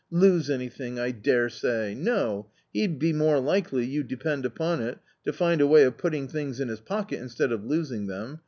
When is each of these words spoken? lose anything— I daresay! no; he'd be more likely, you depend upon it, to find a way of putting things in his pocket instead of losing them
lose 0.09 0.49
anything— 0.49 0.99
I 0.99 1.11
daresay! 1.11 1.93
no; 1.93 2.47
he'd 2.73 2.97
be 2.97 3.13
more 3.13 3.37
likely, 3.39 3.85
you 3.85 4.01
depend 4.01 4.47
upon 4.47 4.81
it, 4.81 4.97
to 5.25 5.31
find 5.31 5.61
a 5.61 5.67
way 5.67 5.83
of 5.83 5.99
putting 5.99 6.27
things 6.27 6.59
in 6.59 6.69
his 6.69 6.79
pocket 6.81 7.21
instead 7.21 7.51
of 7.51 7.63
losing 7.65 8.07
them 8.07 8.39